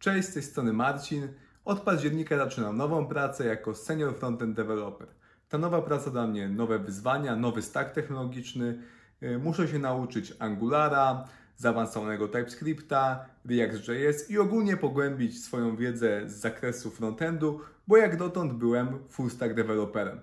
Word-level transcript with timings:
Cześć, 0.00 0.28
z 0.28 0.34
tej 0.34 0.42
strony 0.42 0.72
Marcin. 0.72 1.28
Od 1.64 1.80
października 1.80 2.36
zaczynam 2.36 2.76
nową 2.76 3.06
pracę 3.06 3.46
jako 3.46 3.74
senior 3.74 4.14
frontend 4.14 4.56
developer. 4.56 5.08
Ta 5.48 5.58
nowa 5.58 5.82
praca 5.82 6.10
dla 6.10 6.26
mnie 6.26 6.48
nowe 6.48 6.78
wyzwania, 6.78 7.36
nowy 7.36 7.62
stack 7.62 7.92
technologiczny. 7.92 8.78
Y, 9.22 9.38
Muszę 9.38 9.68
się 9.68 9.78
nauczyć 9.78 10.34
Angulara, 10.38 11.28
zaawansowanego 11.56 12.28
TypeScripta, 12.28 13.26
React.js 13.44 14.30
i 14.30 14.38
ogólnie 14.38 14.76
pogłębić 14.76 15.44
swoją 15.44 15.76
wiedzę 15.76 16.28
z 16.28 16.32
zakresu 16.32 16.90
frontendu, 16.90 17.60
bo 17.88 17.96
jak 17.96 18.16
dotąd 18.16 18.52
byłem 18.52 18.98
full 19.08 19.30
stack 19.30 19.54
developerem. 19.54 20.20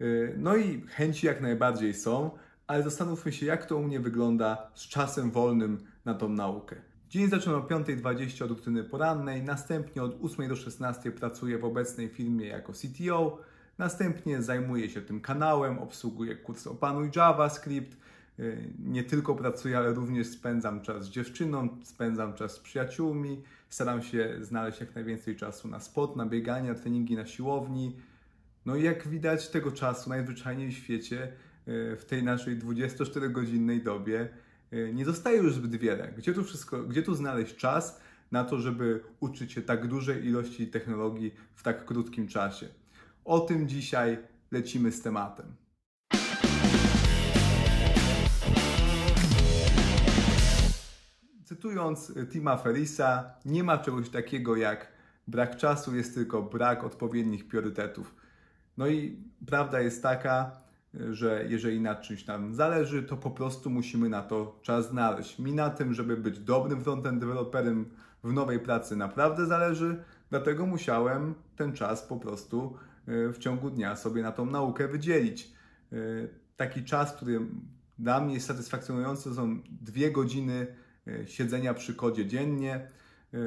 Y, 0.00 0.34
No 0.38 0.56
i 0.56 0.80
chęci 0.86 1.26
jak 1.26 1.40
najbardziej 1.40 1.94
są, 1.94 2.30
ale 2.66 2.82
zastanówmy 2.82 3.32
się, 3.32 3.46
jak 3.46 3.66
to 3.66 3.76
u 3.76 3.82
mnie 3.82 4.00
wygląda 4.00 4.70
z 4.74 4.88
czasem 4.88 5.30
wolnym 5.30 5.78
na 6.04 6.14
tą 6.14 6.28
naukę. 6.28 6.91
Dzień 7.12 7.28
zaczynam 7.28 7.60
o 7.60 7.64
5.20 7.64 8.44
od 8.44 8.50
rutyny 8.50 8.84
porannej, 8.84 9.42
następnie 9.42 10.02
od 10.02 10.24
8 10.24 10.48
do 10.48 10.56
16 10.56 11.10
pracuję 11.10 11.58
w 11.58 11.64
obecnej 11.64 12.08
firmie 12.08 12.46
jako 12.46 12.72
CTO, 12.72 13.38
następnie 13.78 14.42
zajmuję 14.42 14.90
się 14.90 15.02
tym 15.02 15.20
kanałem, 15.20 15.78
obsługuję 15.78 16.36
kurs 16.36 16.66
Opanuj 16.66 17.10
JavaScript, 17.16 17.96
y, 18.38 18.72
nie 18.78 19.04
tylko 19.04 19.34
pracuję, 19.34 19.78
ale 19.78 19.94
również 19.94 20.26
spędzam 20.26 20.80
czas 20.80 21.04
z 21.04 21.08
dziewczyną, 21.08 21.68
spędzam 21.84 22.34
czas 22.34 22.52
z 22.52 22.58
przyjaciółmi, 22.58 23.42
staram 23.68 24.02
się 24.02 24.36
znaleźć 24.40 24.80
jak 24.80 24.94
najwięcej 24.94 25.36
czasu 25.36 25.68
na 25.68 25.80
sport, 25.80 26.16
na 26.16 26.26
biegania, 26.26 26.74
treningi 26.74 27.16
na 27.16 27.26
siłowni, 27.26 27.96
no 28.66 28.76
i 28.76 28.82
jak 28.82 29.08
widać, 29.08 29.48
tego 29.48 29.72
czasu 29.72 30.10
najzwyczajniej 30.10 30.70
w 30.70 30.74
świecie, 30.74 31.32
y, 31.68 31.96
w 31.96 32.04
tej 32.04 32.22
naszej 32.22 32.58
24-godzinnej 32.58 33.82
dobie, 33.82 34.28
nie 34.92 35.04
zostaje 35.04 35.36
już 35.36 35.54
zbyt 35.54 35.76
wiele. 35.76 36.12
Gdzie 36.16 36.34
tu 36.34 36.44
wszystko, 36.44 36.82
gdzie 36.82 37.02
tu 37.02 37.14
znaleźć 37.14 37.56
czas 37.56 38.00
na 38.32 38.44
to, 38.44 38.60
żeby 38.60 39.00
uczyć 39.20 39.52
się 39.52 39.62
tak 39.62 39.88
dużej 39.88 40.26
ilości 40.26 40.66
technologii 40.66 41.34
w 41.54 41.62
tak 41.62 41.84
krótkim 41.84 42.28
czasie? 42.28 42.68
O 43.24 43.40
tym 43.40 43.68
dzisiaj 43.68 44.18
lecimy 44.50 44.92
z 44.92 45.02
tematem. 45.02 45.46
Cytując 51.44 52.12
Tima 52.30 52.56
Ferrisa, 52.56 53.34
nie 53.44 53.64
ma 53.64 53.78
czegoś 53.78 54.08
takiego 54.08 54.56
jak 54.56 54.92
brak 55.28 55.56
czasu, 55.56 55.96
jest 55.96 56.14
tylko 56.14 56.42
brak 56.42 56.84
odpowiednich 56.84 57.48
priorytetów. 57.48 58.14
No 58.76 58.86
i 58.86 59.16
prawda 59.46 59.80
jest 59.80 60.02
taka, 60.02 60.50
że 61.10 61.44
jeżeli 61.48 61.80
na 61.80 61.94
czymś 61.94 62.26
nam 62.26 62.54
zależy, 62.54 63.02
to 63.02 63.16
po 63.16 63.30
prostu 63.30 63.70
musimy 63.70 64.08
na 64.08 64.22
to 64.22 64.58
czas 64.62 64.88
znaleźć. 64.88 65.38
Mi 65.38 65.52
na 65.52 65.70
tym, 65.70 65.94
żeby 65.94 66.16
być 66.16 66.38
dobrym 66.38 66.84
frontend 66.84 67.20
developerem 67.20 67.90
w 68.24 68.32
nowej 68.32 68.60
pracy 68.60 68.96
naprawdę 68.96 69.46
zależy, 69.46 70.04
dlatego 70.30 70.66
musiałem 70.66 71.34
ten 71.56 71.72
czas 71.72 72.02
po 72.02 72.16
prostu 72.16 72.76
y, 73.08 73.32
w 73.32 73.38
ciągu 73.38 73.70
dnia 73.70 73.96
sobie 73.96 74.22
na 74.22 74.32
tą 74.32 74.46
naukę 74.46 74.88
wydzielić. 74.88 75.52
Y, 75.92 76.42
Taki 76.56 76.84
czas, 76.84 77.12
który 77.16 77.40
dla 77.98 78.20
mnie 78.20 78.34
jest 78.34 78.46
satysfakcjonujący, 78.46 79.34
są 79.34 79.62
dwie 79.70 80.10
godziny 80.10 80.66
y, 81.08 81.24
siedzenia 81.28 81.74
przy 81.74 81.94
kodzie 81.94 82.26
dziennie. 82.26 82.88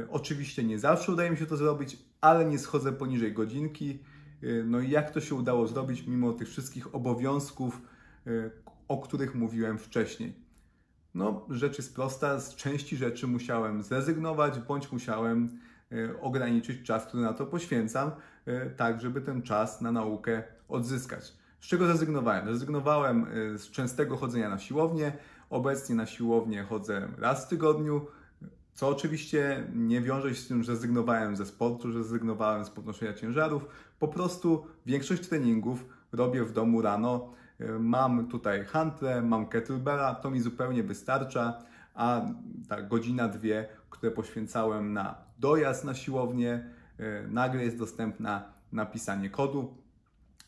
Oczywiście 0.10 0.64
nie 0.64 0.80
zawsze 0.80 1.12
udaje 1.12 1.32
mi 1.32 1.38
się 1.38 1.46
to 1.46 1.58
zrobić, 1.58 1.98
ale 2.22 2.46
nie 2.46 2.60
schodzę 2.60 2.94
poniżej 2.94 3.34
godzinki. 3.34 4.00
Y, 4.44 4.64
No 4.68 4.80
i 4.80 4.90
jak 4.90 5.12
to 5.12 5.22
się 5.22 5.36
udało 5.36 5.68
zrobić 5.68 6.08
mimo 6.08 6.34
tych 6.34 6.48
wszystkich 6.48 6.96
obowiązków, 6.96 7.82
y, 8.28 8.52
o 8.88 8.98
których 8.98 9.36
mówiłem 9.36 9.78
wcześniej? 9.78 10.34
No, 11.14 11.46
rzecz 11.50 11.78
jest 11.78 11.96
prosta, 11.96 12.40
z 12.40 12.56
części 12.56 12.98
rzeczy 12.98 13.28
musiałem 13.28 13.84
zrezygnować, 13.84 14.60
bądź 14.60 14.92
musiałem 14.92 15.60
y, 15.92 16.22
ograniczyć 16.22 16.84
czas, 16.84 17.06
który 17.06 17.24
na 17.24 17.34
to 17.34 17.46
poświęcam, 17.46 18.12
tak 18.78 19.02
żeby 19.02 19.22
ten 19.22 19.42
czas 19.42 19.82
na 19.82 19.92
naukę 19.92 20.44
odzyskać. 20.68 21.34
Z 21.60 21.68
czego 21.68 21.88
zrezygnowałem? 21.88 22.46
Zrezygnowałem 22.46 23.26
z 23.56 23.72
częstego 23.72 24.18
chodzenia 24.18 24.50
na 24.50 24.58
siłownię. 24.58 25.12
Obecnie 25.50 25.96
na 25.96 26.06
siłownię 26.06 26.64
chodzę 26.64 27.08
raz 27.18 27.46
w 27.46 27.48
tygodniu, 27.48 28.08
co 28.76 28.88
oczywiście 28.88 29.64
nie 29.74 30.02
wiąże 30.02 30.36
się 30.36 30.42
z 30.42 30.48
tym, 30.48 30.64
że 30.64 30.76
zrezygnowałem 30.76 31.36
ze 31.36 31.46
sportu, 31.46 31.92
że 31.92 32.04
zrezygnowałem 32.04 32.66
z 32.66 32.70
podnoszenia 32.70 33.14
ciężarów. 33.14 33.66
Po 34.00 34.08
prostu 34.08 34.66
większość 34.86 35.28
treningów 35.28 35.86
robię 36.12 36.44
w 36.44 36.52
domu 36.52 36.82
rano. 36.82 37.34
Y, 37.62 37.80
Mam 37.80 38.28
tutaj 38.28 38.66
hantlę, 38.66 39.22
mam 39.22 39.46
kettlebella, 39.46 40.16
to 40.16 40.32
mi 40.32 40.42
zupełnie 40.42 40.84
wystarcza, 40.84 41.64
a 41.94 42.22
ta 42.70 42.82
godzina, 42.82 43.28
dwie, 43.28 43.68
które 43.90 44.12
poświęcałem 44.12 44.94
na 44.94 45.16
dojazd 45.40 45.84
na 45.84 45.94
siłownię, 45.94 46.70
y, 47.00 47.28
nagle 47.28 47.64
jest 47.64 47.78
dostępna 47.78 48.44
na 48.72 48.86
pisanie 48.86 49.30
kodu. 49.30 49.78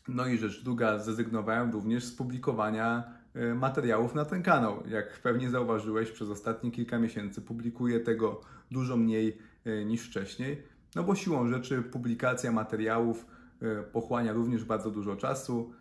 No 0.08 0.26
i 0.26 0.38
rzecz 0.38 0.64
druga, 0.64 0.98
zrezygnowałem 0.98 1.70
również 1.72 2.04
z 2.04 2.12
publikowania 2.12 3.17
materiałów 3.54 4.14
na 4.14 4.24
ten 4.24 4.42
kanał. 4.42 4.82
Jak 4.88 5.20
pewnie 5.20 5.50
zauważyłeś, 5.50 6.10
przez 6.10 6.30
ostatnie 6.30 6.70
kilka 6.70 6.98
miesięcy 6.98 7.42
publikuję 7.42 8.00
tego 8.00 8.40
dużo 8.70 8.96
mniej 8.96 9.38
y, 9.66 9.84
niż 9.84 10.06
wcześniej, 10.08 10.62
no 10.94 11.02
bo 11.02 11.14
siłą 11.14 11.48
rzeczy 11.48 11.82
publikacja 11.82 12.52
materiałów 12.52 13.26
y, 13.62 13.82
pochłania 13.92 14.32
również 14.32 14.64
bardzo 14.64 14.90
dużo 14.90 15.16
czasu. 15.16 15.72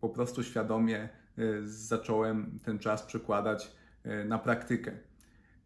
Po 0.00 0.08
prostu 0.08 0.42
świadomie 0.42 1.08
y, 1.38 1.68
zacząłem 1.68 2.58
ten 2.64 2.78
czas 2.78 3.02
przekładać 3.02 3.72
y, 4.06 4.24
na 4.24 4.38
praktykę. 4.38 4.92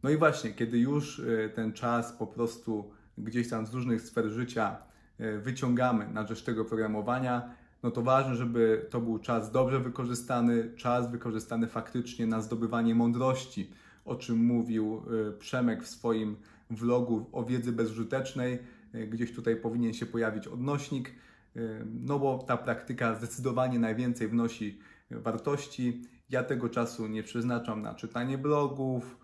No 0.03 0.10
i 0.10 0.16
właśnie, 0.16 0.53
kiedy 0.53 0.78
już 0.78 1.19
y, 1.19 1.53
ten 1.54 1.72
czas 1.72 2.12
po 2.12 2.26
prostu 2.26 2.91
gdzieś 3.19 3.48
tam 3.50 3.66
z 3.66 3.75
różnych 3.75 4.03
sfer 4.03 4.28
życia 4.28 4.76
y, 5.20 5.38
wyciągamy 5.38 6.09
na 6.09 6.26
rzecz 6.26 6.42
tego 6.42 6.65
programowania, 6.65 7.54
no 7.82 7.91
to 7.91 8.03
ważne, 8.03 8.34
żeby 8.34 8.87
to 8.91 9.00
był 9.00 9.19
czas 9.19 9.50
dobrze 9.50 9.81
wykorzystany, 9.81 10.70
czas 10.76 11.10
wykorzystany 11.10 11.66
faktycznie 11.66 12.26
na 12.26 12.41
zdobywanie 12.41 12.94
mądrości, 12.94 13.70
o 14.04 14.14
czym 14.14 14.44
mówił 14.44 15.03
y, 15.28 15.38
Przemek 15.38 15.84
w 15.84 15.88
swoim 15.88 16.36
vlogu 16.70 17.26
o 17.32 17.44
wiedzy 17.44 17.72
bezużytecznej. 17.72 18.59
Y, 18.94 19.06
Gdzieś 19.06 19.34
tutaj 19.34 19.56
powinien 19.56 19.94
się 19.94 20.06
pojawić 20.06 20.47
odnośnik, 20.47 21.15
y, 21.56 21.86
no 22.04 22.19
bo 22.19 22.38
ta 22.38 22.56
praktyka 22.56 23.15
zdecydowanie 23.15 23.78
najwięcej 23.78 24.28
wnosi 24.28 24.78
wartości. 25.10 26.03
Ja 26.31 26.42
tego 26.44 26.69
czasu 26.69 27.06
nie 27.06 27.22
przeznaczam 27.22 27.82
na 27.82 27.94
czytanie 27.94 28.38
blogów, 28.38 29.19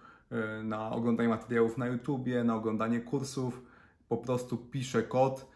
na 0.64 0.90
oglądanie 0.90 1.28
materiałów 1.28 1.78
na 1.78 1.86
YouTubie, 1.86 2.44
na 2.44 2.56
oglądanie 2.56 3.00
kursów. 3.00 3.62
Po 4.08 4.16
prostu 4.16 4.56
piszę 4.56 5.02
kod 5.02 5.51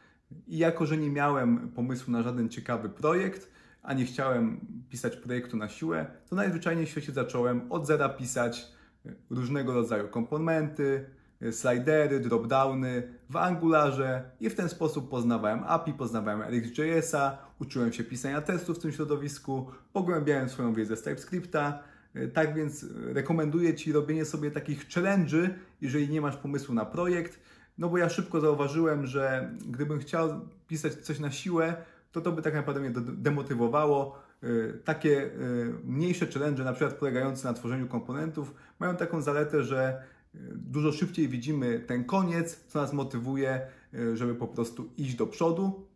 i 0.47 0.59
jako, 0.59 0.87
że 0.87 0.97
nie 0.97 1.11
miałem 1.11 1.69
pomysłu 1.69 2.13
na 2.13 2.23
żaden 2.23 2.49
ciekawy 2.49 2.89
projekt, 2.89 3.51
a 3.83 3.95
nie 3.95 4.05
chciałem 4.05 4.61
pisać 4.91 5.17
projektu 5.17 5.57
na 5.57 5.69
siłę, 5.69 6.07
to 6.29 6.37
najzwyczajniej 6.37 6.87
w 6.87 6.89
świecie 6.89 7.13
zacząłem 7.13 7.73
od 7.73 7.87
zera 7.87 8.09
pisać 8.09 8.67
y, 9.07 9.15
różnego 9.31 9.75
rodzaju 9.75 10.09
komponenty, 10.09 11.05
y, 11.43 11.53
slidery, 11.53 12.21
dropdowny 12.21 13.03
w 13.31 13.37
Angularze 13.37 14.31
i 14.41 14.51
w 14.51 14.55
ten 14.55 14.69
sposób 14.69 15.11
poznawałem 15.11 15.65
API, 15.67 15.93
poznawałem 15.93 16.43
RxJS-a, 16.43 17.39
uczyłem 17.61 17.93
się 17.93 18.05
pisania 18.05 18.41
testów 18.41 18.79
w 18.79 18.81
tym 18.81 18.93
środowisku, 18.93 19.71
pogłębiałem 19.93 20.49
swoją 20.49 20.75
wiedzę 20.75 20.97
z 20.97 21.03
TypeScripta. 21.03 21.79
Y, 22.17 22.29
Tak 22.29 22.55
więc 22.55 22.87
rekomenduję 22.93 23.75
Ci 23.75 23.93
robienie 23.93 24.25
sobie 24.25 24.51
takich 24.51 24.89
challenge'y, 24.89 25.49
jeżeli 25.81 26.09
nie 26.09 26.21
masz 26.21 26.37
pomysłu 26.37 26.75
na 26.75 26.85
projekt, 26.85 27.41
no 27.79 27.89
bo 27.89 27.99
ja 27.99 28.09
szybko 28.09 28.41
zauważyłem, 28.41 29.07
że 29.07 29.51
gdybym 29.67 29.99
chciał 29.99 30.41
pisać 30.69 30.95
coś 30.95 31.19
na 31.19 31.31
siłę, 31.31 31.77
to 32.13 32.21
to 32.21 32.33
by 32.33 32.43
tak 32.43 32.55
naprawdę 32.55 32.81
mnie 32.81 32.91
demotywowało. 33.01 34.19
Y, 34.45 34.81
Takie 34.85 35.23
y, 35.23 35.75
mniejsze 35.85 36.27
challenge, 36.27 36.65
na 36.65 36.73
przykład 36.73 36.95
polegające 36.95 37.49
na 37.49 37.55
tworzeniu 37.55 37.87
komponentów, 37.87 38.55
mają 38.79 38.97
taką 38.97 39.21
zaletę, 39.21 39.65
że 39.65 40.03
y, 40.35 40.39
dużo 40.55 40.93
szybciej 40.93 41.29
widzimy 41.29 41.81
ten 41.81 42.05
koniec, 42.05 42.65
co 42.69 42.81
nas 42.81 42.93
motywuje, 42.93 43.67
żeby 44.15 44.35
po 44.35 44.49
prostu 44.49 44.91
iść 44.97 45.15
do 45.15 45.27
przodu. 45.27 45.87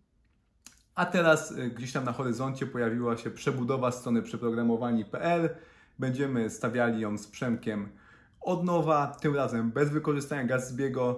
A 0.94 1.06
teraz 1.06 1.54
gdzieś 1.76 1.93
tam 1.93 2.04
na 2.04 2.12
horyzoncie 2.12 2.66
pojawiła 2.66 3.16
się 3.16 3.31
przebudowa 3.31 3.90
strony 3.93 4.22
przeprogramowani.pl. 4.22 5.49
Będziemy 5.99 6.50
stawiali 6.50 7.00
ją 7.00 7.19
z 7.19 7.26
Przemkiem 7.26 7.88
od 8.40 8.64
nowa, 8.64 9.16
tym 9.20 9.37
razem 9.37 9.70
bez 9.70 9.90
wykorzystania 9.90 10.56
Gatsby'ego. 10.56 11.14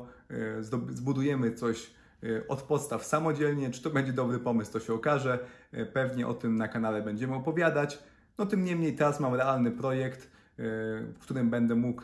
Zdob- 0.60 0.92
Zbudujemy 0.92 1.52
coś 1.52 1.90
y, 2.24 2.46
od 2.48 2.62
podstaw 2.62 3.04
samodzielnie. 3.04 3.70
Czy 3.70 3.82
to 3.82 3.90
będzie 3.90 4.12
dobry 4.12 4.38
pomysł, 4.38 4.72
to 4.72 4.80
się 4.80 4.94
okaże. 4.94 5.38
Y, 5.74 5.86
Pewnie 5.86 6.26
o 6.26 6.34
tym 6.34 6.56
na 6.56 6.68
kanale 6.68 7.02
będziemy 7.02 7.34
opowiadać. 7.34 7.98
No 8.38 8.46
tym 8.46 8.64
niemniej 8.64 8.96
teraz 8.96 9.20
mam 9.20 9.34
realny 9.34 9.70
projekt, 9.70 10.30
w 10.58 11.18
którym 11.20 11.50
będę 11.50 11.74
mógł 11.74 12.02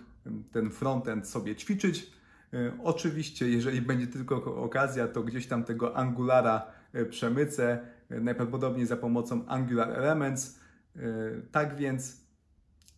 ten 0.52 0.70
frontend 0.70 1.28
sobie 1.28 1.56
ćwiczyć. 1.56 2.12
Oczywiście, 2.82 3.48
jeżeli 3.48 3.82
będzie 3.82 4.06
tylko 4.06 4.56
okazja, 4.56 5.08
to 5.08 5.22
gdzieś 5.22 5.46
tam 5.46 5.64
tego 5.64 5.96
Angulara 5.96 6.66
przemycę, 7.10 7.78
najprawdopodobniej 8.10 8.86
za 8.86 8.96
pomocą 8.96 9.46
Angular 9.46 9.90
Elements. 9.90 10.60
Tak 11.52 11.76
więc 11.76 12.20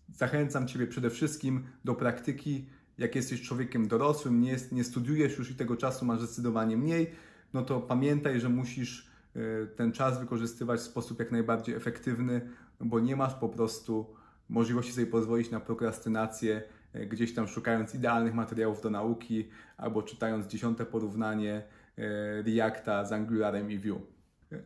zachęcam 0.08 0.68
Ciebie 0.68 0.86
przede 0.86 1.10
wszystkim 1.10 1.64
do 1.84 1.94
praktyki. 1.94 2.68
Jak 3.00 3.14
jesteś 3.14 3.42
człowiekiem 3.42 3.88
dorosłym, 3.88 4.40
nie, 4.40 4.50
jest, 4.50 4.72
nie 4.72 4.84
studiujesz 4.84 5.38
już 5.38 5.50
i 5.50 5.54
tego 5.54 5.76
czasu 5.76 6.04
masz 6.04 6.18
zdecydowanie 6.18 6.76
mniej, 6.76 7.10
no 7.52 7.62
to 7.62 7.80
pamiętaj, 7.80 8.40
że 8.40 8.48
musisz 8.48 9.10
e, 9.36 9.66
ten 9.66 9.92
czas 9.92 10.20
wykorzystywać 10.20 10.80
w 10.80 10.82
sposób 10.82 11.18
jak 11.18 11.32
najbardziej 11.32 11.74
efektywny, 11.74 12.40
bo 12.80 13.00
nie 13.00 13.16
masz 13.16 13.34
po 13.34 13.48
prostu 13.48 14.14
możliwości 14.48 14.92
sobie 14.92 15.06
pozwolić 15.06 15.50
na 15.50 15.60
prokrastynację, 15.60 16.62
e, 16.92 17.06
gdzieś 17.06 17.34
tam 17.34 17.48
szukając 17.48 17.94
idealnych 17.94 18.34
materiałów 18.34 18.82
do 18.82 18.90
nauki 18.90 19.48
albo 19.76 20.02
czytając 20.02 20.46
dziesiąte 20.46 20.86
porównanie 20.86 21.62
e, 21.98 22.42
Reacta 22.42 23.04
z 23.04 23.12
Angularem 23.12 23.70
i 23.70 23.78
Vue. 23.78 24.00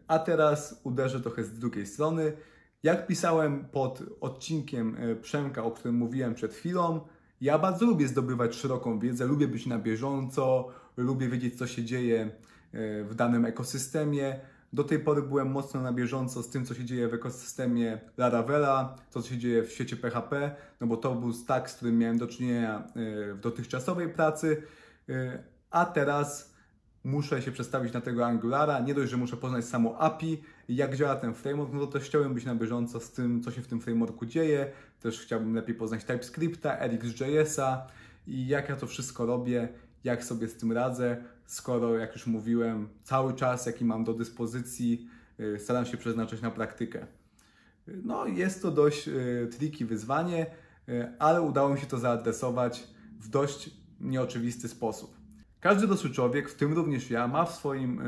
A 0.09 0.19
teraz 0.19 0.81
uderzę 0.85 1.21
trochę 1.21 1.45
z 1.45 1.59
drugiej 1.59 1.87
strony. 1.87 2.33
Jak 2.83 3.07
pisałem 3.07 3.65
pod 3.65 4.03
odcinkiem 4.21 4.97
Przemka, 5.23 5.65
o 5.65 5.71
którym 5.71 5.97
mówiłem 5.97 6.35
przed 6.35 6.55
chwilą, 6.55 7.01
ja 7.45 7.59
bardzo 7.59 7.87
lubię 7.87 8.09
zdobywać 8.09 8.55
szeroką 8.55 8.99
wiedzę, 8.99 9.27
lubię 9.27 9.49
być 9.49 9.67
na 9.67 9.79
bieżąco, 9.79 10.69
lubię 10.97 11.29
wiedzieć, 11.29 11.59
co 11.59 11.67
się 11.67 11.85
dzieje 11.85 12.21
e, 12.21 13.05
w 13.05 13.15
danym 13.15 13.45
ekosystemie. 13.45 14.41
Do 14.73 14.85
tej 14.85 14.99
pory 14.99 15.23
byłem 15.23 15.51
mocno 15.51 15.83
na 15.83 15.93
bieżąco 15.93 16.43
z 16.43 16.51
tym, 16.51 16.67
co 16.67 16.75
się 16.75 16.85
dzieje 16.85 17.09
w 17.09 17.15
ekosystemie 17.15 18.01
Laravela, 18.17 18.97
to, 19.11 19.23
co 19.23 19.29
się 19.29 19.39
dzieje 19.39 19.63
w 19.63 19.73
świecie 19.73 19.97
PHP, 19.97 20.57
no 20.81 20.87
bo 20.87 20.97
to 20.97 21.15
był 21.15 21.33
stack, 21.33 21.71
z 21.71 21.75
którym 21.75 21.99
miałem 21.99 22.19
do 22.19 22.27
czynienia 22.27 22.79
e, 22.79 23.35
w 23.35 23.41
dotychczasowej 23.41 24.09
pracy, 24.09 24.63
e, 25.09 25.43
a 25.71 25.85
teraz 25.85 26.55
muszę 27.05 27.43
się 27.43 27.53
przestawić 27.53 27.93
na 27.93 28.01
tego 28.01 28.27
Angulara. 28.27 28.81
Nie 28.81 28.95
dość, 28.95 29.11
że 29.11 29.17
muszę 29.17 29.37
poznać 29.37 29.65
samo 29.65 29.99
API, 29.99 30.43
jak 30.69 30.97
działa 30.97 31.17
ten 31.17 31.35
framework, 31.35 31.73
no 31.73 31.81
to 31.81 31.87
też 31.87 32.03
chciałbym 32.03 32.35
być 32.35 32.45
na 32.45 32.55
bieżąco 32.55 33.01
z 33.01 33.13
tym, 33.13 33.43
co 33.43 33.51
się 33.51 33.63
w 33.63 33.67
tym 33.67 33.81
frameworku 33.81 34.27
dzieje. 34.27 34.73
Też 35.01 35.21
chciałbym 35.21 35.55
lepiej 35.55 35.75
poznać 35.75 36.05
TypeScripta, 36.05 36.79
RxJS-a 36.87 37.87
i 38.27 38.47
jak 38.47 38.69
ja 38.69 38.77
to 38.77 38.87
wszystko 38.87 39.27
robię, 39.27 39.69
jak 40.05 40.25
sobie 40.25 40.49
z 40.49 40.57
tym 40.57 40.73
radzę, 40.73 41.25
skoro, 41.47 41.99
jak 41.99 42.13
już 42.13 42.27
mówiłem, 42.27 42.89
cały 43.03 43.35
czas, 43.35 43.67
jaki 43.67 43.85
mam 43.85 44.05
do 44.05 44.15
dyspozycji, 44.15 45.09
y, 45.41 45.59
staram 45.59 45.87
się 45.87 45.97
przeznaczyć 45.97 46.43
na 46.43 46.51
praktykę. 46.51 47.07
No, 47.87 48.27
jest 48.27 48.63
to 48.63 48.71
dość 48.71 49.09
y, 49.09 49.49
tricky 49.59 49.87
wyzwanie, 49.87 50.47
y, 50.89 51.13
ale 51.19 51.43
udało 51.43 51.75
mi 51.75 51.81
się 51.81 51.87
to 51.87 51.99
zaadresować 51.99 52.89
w 53.21 53.29
dość 53.29 53.71
nieoczywisty 54.01 54.69
sposób. 54.69 55.24
Każdy 55.65 55.87
dorosły 55.87 56.11
człowiek, 56.11 56.49
w 56.49 56.55
tym 56.55 56.73
również 56.73 57.11
ja, 57.11 57.29
ma 57.29 57.45
w 57.45 57.55
swoim 57.55 58.01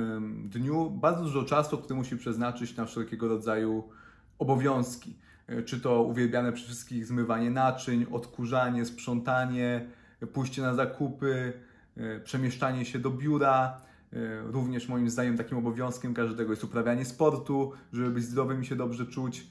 dniu 0.48 0.90
bardzo 0.90 1.22
dużo 1.22 1.44
czasu, 1.44 1.78
który 1.78 1.94
musi 1.94 2.16
przeznaczyć 2.16 2.76
na 2.76 2.86
wszelkiego 2.86 3.28
rodzaju 3.28 3.84
obowiązki. 4.38 5.16
E, 5.46 5.62
czy 5.62 5.80
to 5.80 6.02
uwielbiane 6.02 6.52
przez 6.52 6.66
wszystkich 6.66 7.06
zmywanie 7.06 7.50
naczyń, 7.50 8.06
odkurzanie, 8.12 8.84
sprzątanie, 8.84 9.86
pójście 10.32 10.62
na 10.62 10.74
zakupy, 10.74 11.52
e, 11.96 12.20
przemieszczanie 12.20 12.84
się 12.84 12.98
do 12.98 13.10
biura. 13.10 13.80
E, 14.12 14.42
również 14.42 14.88
moim 14.88 15.10
zdaniem 15.10 15.36
takim 15.36 15.58
obowiązkiem 15.58 16.14
każdego 16.14 16.52
jest 16.52 16.64
uprawianie 16.64 17.04
sportu, 17.04 17.72
żeby 17.92 18.10
być 18.10 18.24
zdrowym 18.24 18.62
i 18.62 18.66
się 18.66 18.76
dobrze 18.76 19.06
czuć. 19.06 19.46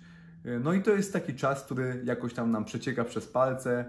No 0.63 0.73
i 0.73 0.81
to 0.81 0.91
jest 0.91 1.13
taki 1.13 1.35
czas, 1.35 1.63
który 1.63 2.01
jakoś 2.03 2.33
tam 2.33 2.51
nam 2.51 2.65
przecieka 2.65 3.03
przez 3.03 3.27
palce. 3.27 3.85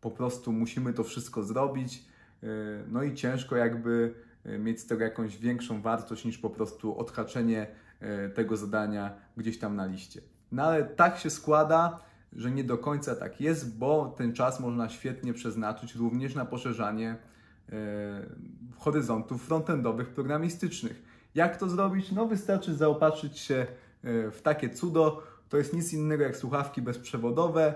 Po 0.00 0.10
prostu 0.10 0.52
musimy 0.52 0.92
to 0.92 1.04
wszystko 1.04 1.42
zrobić. 1.42 2.15
E, 2.46 2.48
no 2.88 3.02
i 3.02 3.14
ciężko 3.14 3.56
jakby 3.56 4.14
e, 4.44 4.58
mieć 4.58 4.80
z 4.80 4.86
tego 4.86 5.04
jakąś 5.04 5.38
większą 5.38 5.82
wartość 5.82 6.24
niż 6.24 6.38
po 6.38 6.50
prostu 6.50 6.98
odhaczenie 6.98 7.66
e, 8.00 8.28
tego 8.28 8.56
zadania 8.56 9.14
gdzieś 9.36 9.58
tam 9.58 9.76
na 9.76 9.86
liście. 9.86 10.20
No 10.52 10.62
ale 10.62 10.84
tak 10.84 11.18
się 11.18 11.30
składa, 11.30 12.00
że 12.32 12.50
nie 12.50 12.64
do 12.64 12.78
końca 12.78 13.14
tak 13.14 13.40
jest, 13.40 13.78
bo 13.78 14.14
ten 14.18 14.32
czas 14.32 14.60
można 14.60 14.88
świetnie 14.88 15.34
przeznaczyć 15.34 15.94
również 15.94 16.34
na 16.34 16.44
poszerzanie 16.44 17.16
horyzontów 18.76 19.46
frontendowych, 19.46 20.08
programistycznych. 20.08 21.02
Jak 21.34 21.56
to 21.56 21.68
zrobić? 21.68 22.12
No 22.12 22.26
wystarczy 22.26 22.74
zaopatrzyć 22.74 23.38
się 23.38 23.66
w 24.02 24.38
takie 24.42 24.70
cudo. 24.70 25.22
To 25.48 25.56
jest 25.56 25.72
nic 25.72 25.92
innego 25.92 26.22
jak 26.22 26.36
słuchawki 26.36 26.82
bezprzewodowe 26.82 27.74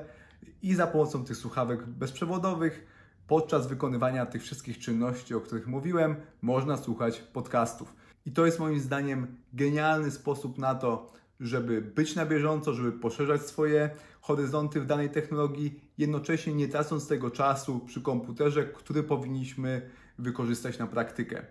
i 0.63 0.75
za 0.75 0.87
pomocą 0.87 1.25
tych 1.25 1.37
słuchawek 1.37 1.87
bezprzewodowych 1.87 2.87
podczas 3.31 3.67
wykonywania 3.67 4.27
tych 4.27 4.43
wszystkich 4.43 4.79
czynności, 4.79 5.35
o 5.35 5.41
których 5.41 5.67
mówiłem, 5.67 6.17
można 6.43 6.77
słuchać 6.77 7.21
podcastów. 7.21 7.95
I 8.27 8.33
to 8.33 8.47
jest 8.47 8.59
moim 8.59 8.81
zdaniem 8.81 9.37
genialny 9.53 10.11
sposób 10.11 10.59
na 10.59 10.75
to, 10.75 11.13
żeby 11.41 11.81
być 11.81 12.17
na 12.17 12.27
bieżąco, 12.27 12.73
żeby 12.75 12.93
poszerzać 12.93 13.43
swoje 13.43 13.91
horyzonty 14.21 14.81
w 14.81 14.87
danej 14.87 15.11
technologii, 15.11 15.81
jednocześnie 15.99 16.55
nie 16.55 16.69
tracąc 16.69 17.09
tego 17.09 17.31
czasu 17.31 17.81
przy 17.81 18.01
komputerze, 18.01 18.65
który 18.65 19.03
powinniśmy 19.03 19.91
wykorzystać 20.19 20.79
na 20.79 20.87
praktykę. 20.87 21.43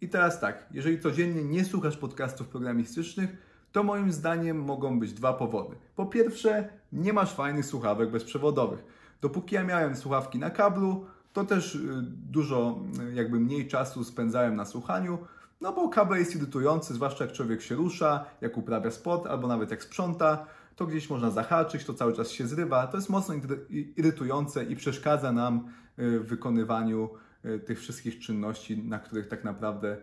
I 0.00 0.08
teraz 0.08 0.40
tak, 0.40 0.66
jeżeli 0.70 1.00
codziennie 1.00 1.44
nie 1.44 1.64
słuchasz 1.64 1.96
podcastów 1.96 2.48
programistycznych, 2.48 3.36
to 3.72 3.82
moim 3.82 4.12
zdaniem 4.12 4.62
mogą 4.62 5.00
być 5.00 5.12
dwa 5.12 5.32
powody. 5.32 5.76
Po 5.96 6.06
pierwsze, 6.06 6.68
nie 6.92 7.12
masz 7.12 7.34
fajnych 7.34 7.66
słuchawek 7.66 8.10
bezprzewodowych. 8.10 8.84
Dopóki 9.22 9.54
ja 9.54 9.64
miałem 9.64 9.96
słuchawki 9.96 10.38
na 10.38 10.50
kablu, 10.50 11.06
to 11.32 11.44
też 11.44 11.74
y, 11.74 11.80
dużo, 12.30 12.80
y, 13.10 13.14
jakby 13.14 13.40
mniej 13.40 13.68
czasu 13.68 14.04
spędzałem 14.04 14.56
na 14.56 14.64
słuchaniu, 14.64 15.18
no 15.60 15.72
bo 15.72 15.88
kabel 15.88 16.18
jest 16.18 16.36
irytujący, 16.36 16.94
zwłaszcza 16.94 17.24
jak 17.24 17.34
człowiek 17.34 17.62
się 17.62 17.74
rusza, 17.74 18.24
jak 18.40 18.56
uprawia 18.56 18.90
sport, 18.90 19.26
albo 19.26 19.48
nawet 19.48 19.70
jak 19.70 19.82
sprząta, 19.82 20.46
to 20.76 20.86
gdzieś 20.86 21.10
można 21.10 21.30
zahaczyć, 21.30 21.84
to 21.84 21.94
cały 21.94 22.12
czas 22.12 22.30
się 22.30 22.46
zrywa. 22.46 22.86
To 22.86 22.96
jest 22.96 23.08
mocno 23.08 23.34
irytujące 23.96 24.64
i 24.64 24.76
przeszkadza 24.76 25.32
nam 25.32 25.68
y, 25.98 26.20
w 26.20 26.26
wykonywaniu 26.26 27.10
tych 27.66 27.80
wszystkich 27.80 28.18
czynności, 28.18 28.82
na 28.82 28.98
których 28.98 29.28
tak 29.28 29.44
naprawdę 29.44 29.96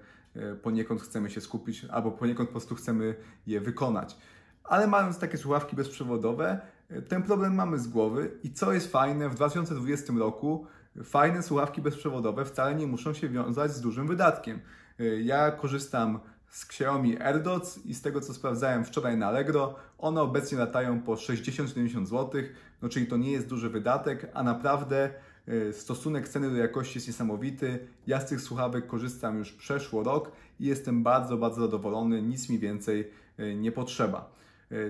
poniekąd 0.62 1.02
chcemy 1.02 1.30
się 1.30 1.42
skupić, 1.42 1.86
albo 1.86 2.12
poniekąd 2.12 2.50
po 2.50 2.54
prostu 2.54 2.76
chcemy 2.76 3.16
je 3.48 3.62
wykonać. 3.62 4.18
Ale 4.64 4.88
mając 4.88 5.20
takie 5.20 5.38
słuchawki 5.38 5.76
bezprzewodowe, 5.76 6.62
ten 7.08 7.24
problem 7.24 7.56
mamy 7.56 7.80
z 7.80 7.88
głowy 7.88 8.32
i 8.44 8.54
co 8.54 8.74
jest 8.74 8.92
fajne, 8.92 9.30
w 9.30 9.36
2020 9.36 10.14
roku 10.14 10.68
fajne 11.04 11.44
słuchawki 11.44 11.82
bezprzewodowe 11.82 12.46
wcale 12.46 12.76
nie 12.76 12.88
muszą 12.88 13.14
się 13.14 13.30
wiązać 13.30 13.72
z 13.72 13.82
dużym 13.82 14.08
wydatkiem. 14.08 14.60
Y, 15.00 15.22
ja 15.24 15.52
korzystam 15.52 16.20
z 16.50 16.66
Xiaomi 16.66 17.22
AirDots 17.22 17.86
i 17.86 17.94
z 17.94 18.02
tego 18.02 18.22
co 18.22 18.34
sprawdzałem 18.34 18.86
wczoraj 18.86 19.18
na 19.18 19.28
Allegro, 19.28 19.76
one 19.98 20.22
obecnie 20.22 20.58
latają 20.58 21.02
po 21.02 21.14
60-70 21.14 22.06
zł, 22.06 22.42
no 22.82 22.90
czyli 22.90 23.08
to 23.08 23.18
nie 23.18 23.32
jest 23.32 23.48
duży 23.48 23.70
wydatek, 23.70 24.32
a 24.34 24.44
naprawdę 24.44 25.10
y, 25.48 25.74
stosunek 25.74 26.30
ceny 26.30 26.50
do 26.50 26.58
jakości 26.58 26.98
jest 26.98 27.08
niesamowity. 27.08 27.80
Ja 28.08 28.22
z 28.22 28.26
tych 28.26 28.42
słuchawek 28.42 28.88
korzystam 28.88 29.38
już 29.38 29.54
przeszło 29.54 30.04
rok 30.04 30.32
i 30.60 30.66
jestem 30.66 31.04
bardzo, 31.04 31.38
bardzo 31.38 31.62
zadowolony, 31.62 32.22
nic 32.22 32.50
mi 32.50 32.60
więcej 32.60 33.12
y, 33.40 33.56
nie 33.56 33.72
potrzeba. 33.72 34.40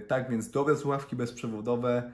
Tak 0.07 0.29
więc 0.29 0.51
dobre 0.51 0.75
słuchawki 0.75 1.15
bezprzewodowe 1.15 2.11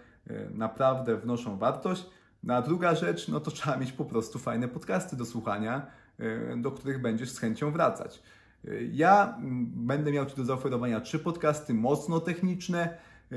naprawdę 0.53 1.17
wnoszą 1.17 1.57
wartość. 1.57 2.09
No 2.45 2.53
a 2.53 2.61
druga 2.61 2.95
rzecz, 2.95 3.27
no 3.27 3.39
to 3.39 3.51
trzeba 3.51 3.77
mieć 3.77 3.91
po 3.91 4.05
prostu 4.05 4.39
fajne 4.39 4.67
podcasty 4.67 5.15
do 5.15 5.25
słuchania, 5.25 5.87
e, 6.19 6.57
do 6.57 6.71
których 6.71 7.01
będziesz 7.01 7.29
z 7.29 7.39
chęcią 7.39 7.71
wracać. 7.71 8.23
E, 8.67 8.83
ja 8.83 9.37
będę 9.75 10.11
miał 10.11 10.25
Ci 10.25 10.35
do 10.35 10.45
zaoferowania 10.45 11.01
trzy 11.01 11.19
podcasty 11.19 11.73
mocno 11.73 12.19
techniczne, 12.19 12.97
e, 13.31 13.35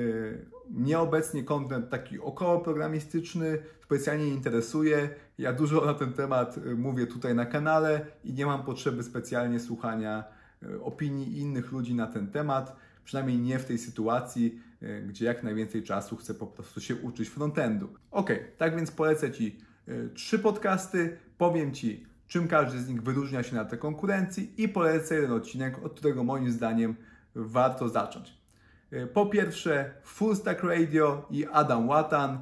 mnie 0.71 0.99
obecnie 0.99 1.45
kontent 1.45 1.91
taki 1.91 2.21
około 2.21 2.61
programistyczny 2.61 3.59
specjalnie 3.85 4.25
nie 4.25 4.35
interesuje. 4.35 5.09
Ja 5.39 5.53
dużo 5.53 5.85
na 5.85 5.95
ten 5.95 6.13
temat 6.13 6.61
mówię 6.77 7.07
tutaj 7.07 7.35
na 7.35 7.47
kanale 7.47 8.07
i 8.25 8.33
nie 8.33 8.47
mam 8.47 8.63
potrzeby 8.63 9.03
specjalnie 9.03 9.61
słuchania 9.61 10.25
opinii 10.83 11.39
innych 11.39 11.73
ludzi 11.73 11.95
na 11.95 12.07
ten 12.07 12.27
temat 12.27 12.77
przynajmniej 13.05 13.39
nie 13.39 13.59
w 13.59 13.65
tej 13.65 13.79
sytuacji, 13.79 14.61
gdzie 15.07 15.25
jak 15.25 15.43
najwięcej 15.43 15.83
czasu 15.83 16.17
chcę 16.17 16.35
po 16.35 16.47
prostu 16.47 16.81
się 16.81 16.97
uczyć 16.97 17.29
frontendu. 17.29 17.89
Ok, 18.11 18.31
tak 18.59 18.77
więc 18.77 18.91
polecę 18.91 19.31
Ci 19.31 19.59
e, 19.89 20.09
trzy 20.09 20.39
podcasty, 20.39 21.19
powiem 21.39 21.75
Ci, 21.75 22.07
czym 22.27 22.49
każdy 22.49 22.79
z 22.79 22.89
nich 22.89 23.03
wyróżnia 23.03 23.43
się 23.43 23.57
na 23.57 23.65
tej 23.65 23.79
konkurencji 23.79 24.63
i 24.63 24.69
polecę 24.69 25.15
jeden 25.15 25.33
odcinek, 25.33 25.85
od 25.85 25.95
którego 25.95 26.25
moim 26.25 26.53
zdaniem 26.53 26.95
warto 27.35 27.89
zacząć. 27.89 28.39
E, 28.91 29.07
po 29.07 29.27
pierwsze, 29.27 29.95
Full 30.03 30.37
Stack 30.37 30.63
Radio 30.63 31.27
i 31.31 31.47
Adam 31.47 31.89
Watan, 31.89 32.39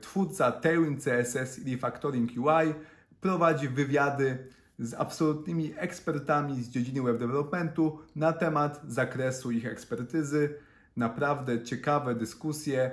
twórca 0.00 0.52
Tailwind 0.52 1.04
CSS 1.04 1.58
i 1.58 1.72
Refactoring 1.72 2.30
UI, 2.30 2.74
prowadzi 3.20 3.68
wywiady 3.68 4.38
z 4.80 4.94
absolutnymi 4.94 5.72
ekspertami 5.76 6.62
z 6.62 6.68
dziedziny 6.68 7.02
web 7.02 7.18
developmentu 7.18 7.98
na 8.16 8.32
temat 8.32 8.80
zakresu 8.88 9.50
ich 9.50 9.66
ekspertyzy. 9.66 10.54
Naprawdę 11.00 11.62
ciekawe 11.62 12.14
dyskusje. 12.14 12.90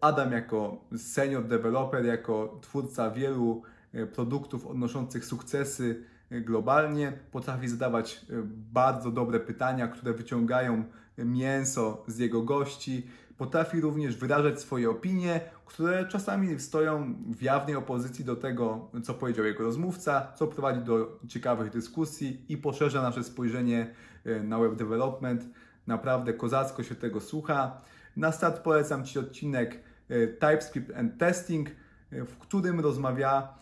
Adam 0.00 0.32
jako 0.32 0.84
senior 0.96 1.44
developer, 1.44 2.04
jako 2.04 2.58
twórca 2.60 3.10
wielu 3.10 3.62
e, 3.92 4.06
produktów 4.06 4.66
odnoszących 4.66 5.24
sukcesy 5.24 6.04
e, 6.30 6.40
globalnie, 6.40 7.12
potrafi 7.32 7.68
zadawać 7.68 8.14
e, 8.30 8.34
bardzo 8.72 9.10
dobre 9.10 9.40
pytania, 9.40 9.88
które 9.88 10.12
wyciągają 10.12 10.84
mięso 11.18 12.04
z 12.06 12.18
jego 12.18 12.42
gości. 12.42 13.06
Potrafi 13.36 13.80
również 13.80 14.16
wyrażać 14.16 14.60
swoje 14.60 14.90
opinie, 14.90 15.40
które 15.66 16.08
czasami 16.08 16.60
stoją 16.60 17.14
w 17.36 17.42
jawnej 17.42 17.76
opozycji 17.76 18.24
do 18.24 18.36
tego, 18.36 18.88
co 19.02 19.14
powiedział 19.14 19.44
jego 19.44 19.64
rozmówca, 19.64 20.32
co 20.36 20.46
prowadzi 20.46 20.80
do 20.80 21.18
ciekawych 21.28 21.70
dyskusji 21.70 22.44
i 22.48 22.56
poszerza 22.56 23.02
nasze 23.02 23.24
spojrzenie 23.24 23.94
na 24.44 24.58
web 24.58 24.74
development. 24.74 25.44
Naprawdę 25.86 26.32
kozacko 26.32 26.82
się 26.82 26.94
tego 26.94 27.20
słucha. 27.20 27.80
Na 28.16 28.32
start 28.32 28.60
polecam 28.60 29.04
Ci 29.04 29.18
odcinek 29.18 29.80
e, 30.08 30.26
TypeScript 30.26 30.96
and 30.96 31.18
Testing, 31.18 31.70
e, 32.12 32.24
w 32.24 32.38
którym 32.38 32.80
rozmawia 32.80 33.54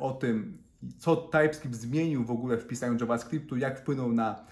o 0.00 0.12
tym, 0.12 0.58
co 0.98 1.16
TypeScript 1.16 1.76
zmienił 1.76 2.24
w 2.24 2.30
ogóle 2.30 2.56
w 2.56 2.66
pisaniu 2.66 2.96
JavaScriptu, 3.00 3.56
jak 3.56 3.78
wpłynął 3.78 4.12
na 4.12 4.44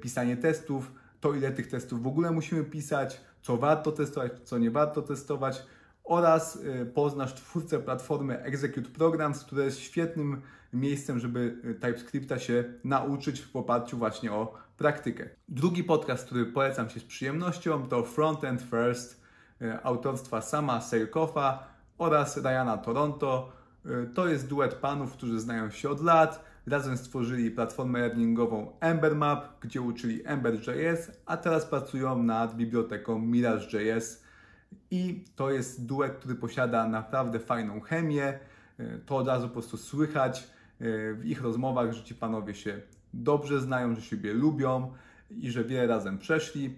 pisanie 0.00 0.36
testów, 0.36 0.92
to 1.20 1.34
ile 1.34 1.52
tych 1.52 1.66
testów 1.66 2.02
w 2.02 2.06
ogóle 2.06 2.30
musimy 2.30 2.64
pisać, 2.64 3.20
co 3.42 3.56
warto 3.56 3.92
testować, 3.92 4.32
co 4.44 4.58
nie 4.58 4.70
warto 4.70 5.02
testować 5.02 5.62
oraz 6.06 6.56
y, 6.56 6.86
poznasz 6.94 7.34
twórcę 7.34 7.78
platformy 7.78 8.42
Execute 8.42 8.90
Programs, 8.90 9.44
która 9.44 9.64
jest 9.64 9.80
świetnym 9.80 10.42
miejscem, 10.72 11.18
żeby 11.18 11.60
y, 11.64 11.74
TypeScripta 11.74 12.38
się 12.38 12.64
nauczyć 12.84 13.42
w 13.42 13.56
oparciu 13.56 13.96
właśnie 13.98 14.32
o 14.32 14.54
praktykę. 14.76 15.28
Drugi 15.48 15.84
podcast, 15.84 16.26
który 16.26 16.46
polecam 16.46 16.90
się 16.90 17.00
z 17.00 17.04
przyjemnością 17.04 17.88
to 17.88 18.02
Frontend 18.02 18.62
First 18.62 19.22
y, 19.62 19.82
autorstwa 19.82 20.40
Sama 20.40 20.80
Seilkoffa 20.80 21.66
oraz 21.98 22.36
Ryana 22.36 22.78
Toronto. 22.78 23.52
To 24.14 24.28
jest 24.28 24.48
duet 24.48 24.74
panów, 24.74 25.12
którzy 25.12 25.40
znają 25.40 25.70
się 25.70 25.90
od 25.90 26.02
lat 26.02 26.44
Razem 26.66 26.96
stworzyli 26.96 27.50
platformę 27.50 27.98
learningową 28.00 28.72
EmberMap, 28.80 29.60
gdzie 29.60 29.80
uczyli 29.80 30.22
Ember.js, 30.24 31.10
a 31.26 31.36
teraz 31.36 31.66
pracują 31.66 32.22
nad 32.22 32.56
biblioteką 32.56 33.18
Mirage.js. 33.18 34.25
I 34.90 35.24
to 35.36 35.50
jest 35.50 35.86
duet, 35.86 36.12
który 36.12 36.34
posiada 36.34 36.88
naprawdę 36.88 37.38
fajną 37.38 37.80
chemię. 37.80 38.38
To 39.06 39.16
od 39.16 39.26
razu 39.26 39.46
po 39.46 39.52
prostu 39.52 39.76
słychać 39.76 40.38
e, 40.40 40.44
w 41.14 41.24
ich 41.24 41.42
rozmowach, 41.42 41.92
że 41.92 42.04
ci 42.04 42.14
panowie 42.14 42.54
się 42.54 42.80
dobrze 43.14 43.60
znają, 43.60 43.94
że 43.94 44.02
siebie 44.02 44.34
lubią 44.34 44.92
i 45.30 45.50
że 45.50 45.64
wiele 45.64 45.86
razem 45.86 46.18
przeszli. 46.18 46.74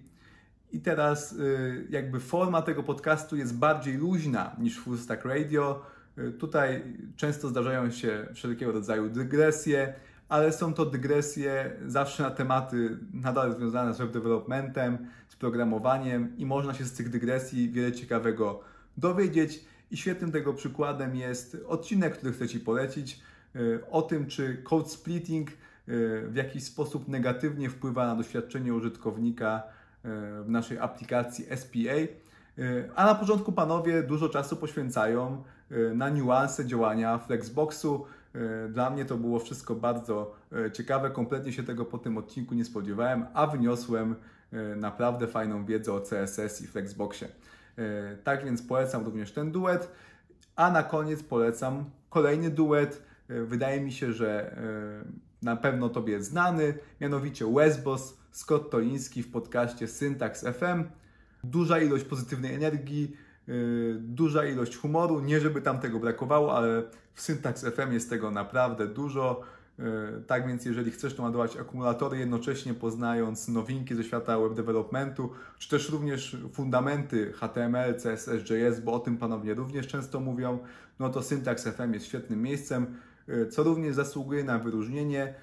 I 0.72 0.80
teraz 0.80 1.32
e, 1.32 1.36
jakby 1.90 2.20
forma 2.20 2.62
tego 2.62 2.82
podcastu 2.82 3.36
jest 3.36 3.58
bardziej 3.58 3.96
luźna 3.96 4.56
niż 4.58 4.78
Full 4.78 4.98
Stack 4.98 5.24
Radio 5.24 5.82
Tutaj 6.38 6.84
często 7.16 7.48
zdarzają 7.48 7.90
się 7.90 8.26
wszelkiego 8.34 8.72
rodzaju 8.72 9.08
dygresje, 9.08 9.94
ale 10.28 10.52
są 10.52 10.74
to 10.74 10.86
dygresje 10.86 11.70
zawsze 11.86 12.22
na 12.22 12.30
tematy 12.30 12.98
nadal 13.12 13.54
związane 13.56 13.94
z 13.94 13.98
web 13.98 14.10
developmentem, 14.10 15.06
z 15.28 15.36
programowaniem 15.36 16.36
i 16.36 16.46
można 16.46 16.74
się 16.74 16.84
z 16.84 16.92
tych 16.92 17.10
dygresji 17.10 17.70
wiele 17.70 17.92
ciekawego 17.92 18.60
dowiedzieć. 18.96 19.64
I 19.90 19.96
świetnym 19.96 20.32
tego 20.32 20.54
przykładem 20.54 21.16
jest 21.16 21.56
odcinek, 21.66 22.16
który 22.18 22.32
chcę 22.32 22.48
Ci 22.48 22.60
polecić 22.60 23.20
y, 23.56 23.80
o 23.90 24.02
tym, 24.02 24.26
czy 24.26 24.62
code 24.62 24.88
splitting 24.88 25.50
y, 25.50 25.54
w 26.28 26.34
jakiś 26.34 26.64
sposób 26.64 27.08
negatywnie 27.08 27.70
wpływa 27.70 28.06
na 28.06 28.16
doświadczenie 28.16 28.74
użytkownika 28.74 29.62
y, 29.62 30.08
w 30.44 30.48
naszej 30.48 30.78
aplikacji 30.78 31.44
SPA. 31.56 32.28
A 32.94 33.06
na 33.06 33.14
początku 33.14 33.52
panowie 33.52 34.02
dużo 34.02 34.28
czasu 34.28 34.56
poświęcają 34.56 35.42
na 35.94 36.08
niuanse 36.08 36.66
działania 36.66 37.18
Flexboxu. 37.18 38.06
Y, 38.36 38.68
dla 38.68 38.90
mnie 38.90 39.04
to 39.04 39.16
było 39.16 39.38
wszystko 39.38 39.74
bardzo 39.74 40.34
y, 40.66 40.70
ciekawe. 40.70 41.10
Kompletnie 41.10 41.52
się 41.52 41.62
tego 41.62 41.84
po 41.84 41.98
tym 41.98 42.18
odcinku 42.18 42.54
nie 42.54 42.64
spodziewałem, 42.64 43.26
a 43.34 43.46
wniosłem 43.46 44.14
naprawdę 44.76 45.26
fajną 45.26 45.64
wiedzę 45.64 45.92
o 45.92 46.00
CSS 46.00 46.62
i 46.62 46.66
Flexboxie. 46.66 47.28
Tak 48.24 48.44
więc 48.44 48.62
polecam 48.62 49.04
również 49.04 49.32
ten 49.32 49.52
duet. 49.52 49.92
A 50.56 50.70
na 50.70 50.82
koniec 50.82 51.22
polecam 51.22 51.84
kolejny 52.10 52.50
duet. 52.50 53.02
Wydaje 53.28 53.80
mi 53.80 53.92
się, 53.92 54.12
że 54.12 54.56
na 55.42 55.56
pewno 55.56 55.88
Tobie 55.88 56.22
znany, 56.22 56.74
mianowicie 57.00 57.52
Wesboss, 57.54 58.18
Scott 58.30 58.70
Toliński 58.70 59.22
w 59.22 59.30
podcaście 59.30 59.88
Syntax 59.88 60.44
FM. 60.44 60.84
Duża 61.44 61.78
ilość 61.78 62.04
pozytywnej 62.04 62.54
energii, 62.54 63.16
duża 63.98 64.44
ilość 64.44 64.76
humoru. 64.76 65.20
Nie, 65.20 65.40
żeby 65.40 65.62
tam 65.62 65.78
tego 65.78 66.00
brakowało, 66.00 66.56
ale 66.56 66.82
w 67.14 67.20
Syntax 67.20 67.64
FM 67.64 67.92
jest 67.92 68.10
tego 68.10 68.30
naprawdę 68.30 68.86
dużo. 68.86 69.40
Y, 69.78 70.22
tak 70.26 70.46
więc, 70.46 70.64
jeżeli 70.64 70.90
chcesz 70.90 71.14
to 71.14 71.22
ładować 71.22 71.56
akumulatory, 71.56 72.18
jednocześnie 72.18 72.74
poznając 72.74 73.48
nowinki 73.48 73.94
ze 73.94 74.04
świata 74.04 74.38
web 74.38 74.54
developmentu, 74.54 75.30
czy 75.58 75.68
też 75.68 75.90
również 75.90 76.36
fundamenty 76.52 77.32
HTML, 77.32 77.94
CSS, 77.94 78.50
JS, 78.50 78.80
bo 78.80 78.92
o 78.92 78.98
tym 78.98 79.16
panowie 79.16 79.54
również 79.54 79.86
często 79.86 80.20
mówią, 80.20 80.58
no 80.98 81.08
to 81.08 81.22
Syntax 81.22 81.64
FM 81.64 81.94
jest 81.94 82.06
świetnym 82.06 82.42
miejscem, 82.42 82.86
y, 83.28 83.46
co 83.46 83.62
również 83.62 83.94
zasługuje 83.94 84.44
na 84.44 84.58
wyróżnienie. 84.58 85.34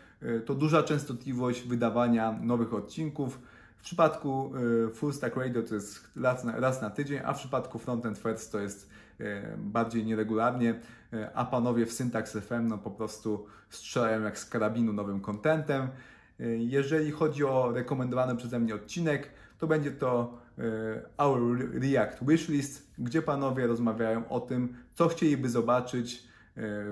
To 0.46 0.56
duża 0.56 0.84
częstotliwość 0.84 1.68
wydawania 1.68 2.40
nowych 2.42 2.74
odcinków 2.74 3.40
w 3.86 3.88
przypadku 3.88 4.52
y, 4.88 4.94
Full 4.94 5.14
Stack 5.14 5.36
Radio 5.36 5.64
to 5.64 5.76
jest 5.76 6.08
raz 6.16 6.44
na, 6.44 6.60
raz 6.60 6.82
na 6.82 6.90
tydzień, 6.90 7.20
a 7.26 7.34
w 7.34 7.38
przypadku 7.38 7.80
Frontend 7.80 8.18
First 8.18 8.52
to 8.52 8.60
jest 8.60 8.90
y, 9.22 9.42
bardziej 9.58 10.06
nieregularnie, 10.06 10.80
y, 11.14 11.34
a 11.34 11.46
panowie 11.46 11.86
w 11.86 11.94
Syntax 11.94 12.32
FM 12.32 12.68
no 12.68 12.78
po 12.78 12.92
prostu 12.92 13.46
strzelają 13.70 14.24
jak 14.24 14.40
z 14.40 14.46
karabinu 14.46 14.94
nowym 14.94 15.22
kontentem. 15.22 15.88
Jeżeli 16.58 17.12
chodzi 17.12 17.44
o 17.44 17.72
rekomendowany 17.72 18.36
przeze 18.36 18.60
mnie 18.60 18.76
odcinek, 18.76 19.30
to 19.58 19.68
będzie 19.68 19.92
to 19.92 20.38
Our 21.18 21.70
React 21.82 22.18
Wishlist, 22.22 22.92
gdzie 22.98 23.22
panowie 23.22 23.68
rozmawiają 23.68 24.30
o 24.30 24.40
tym, 24.40 24.76
co 24.94 25.08
chcieliby 25.08 25.50
zobaczyć 25.50 26.28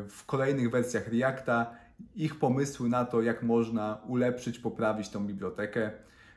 w 0.08 0.24
kolejnych 0.26 0.72
wersjach 0.72 1.08
Reacta, 1.08 1.76
ich 2.16 2.40
pomysły 2.40 2.90
na 2.90 3.06
to, 3.06 3.22
jak 3.22 3.44
można 3.44 4.02
ulepszyć, 4.08 4.60
poprawić 4.60 5.10
tą 5.10 5.28
bibliotekę. 5.28 5.92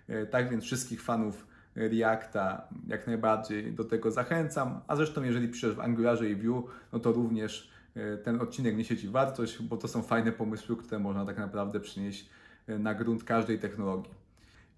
E, 0.08 0.26
tak 0.26 0.50
więc 0.50 0.64
wszystkich 0.64 1.02
fanów 1.02 1.46
Reacta 1.76 2.68
jak 2.86 3.06
najbardziej 3.06 3.72
do 3.72 3.84
tego 3.84 4.10
zachęcam. 4.10 4.80
A 4.88 4.96
zresztą, 4.96 5.22
jeżeli 5.22 5.48
piszesz 5.48 5.74
w 5.74 5.80
Angularze 5.80 6.30
i 6.30 6.34
Vue, 6.34 6.62
no 6.92 6.98
to 6.98 7.12
również 7.12 7.70
e, 7.94 8.16
ten 8.16 8.40
odcinek 8.40 8.76
niesie 8.76 8.96
Ci 8.96 9.08
wartość, 9.08 9.62
bo 9.62 9.76
to 9.76 9.88
są 9.88 10.02
fajne 10.02 10.32
pomysły, 10.32 10.76
które 10.76 10.98
można 10.98 11.26
tak 11.26 11.38
naprawdę 11.38 11.80
przynieść 11.80 12.30
e, 12.66 12.78
na 12.78 12.94
grunt 12.94 13.24
każdej 13.24 13.58
technologii. 13.58 14.14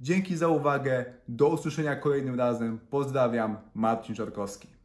Dzięki 0.00 0.36
za 0.36 0.48
uwagę. 0.48 1.04
Do 1.28 1.48
usłyszenia 1.48 1.96
kolejnym 1.96 2.34
razem. 2.34 2.78
Pozdrawiam, 2.90 3.56
Marcin 3.74 4.14
Czarkowski. 4.14 4.77